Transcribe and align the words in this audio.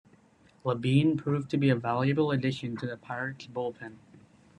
Labine 0.65 1.15
proved 1.15 1.51
to 1.51 1.57
be 1.57 1.69
a 1.69 1.75
valuable 1.75 2.31
addition 2.31 2.75
to 2.77 2.87
the 2.87 2.97
Pirates' 2.97 3.45
bullpen. 3.45 3.97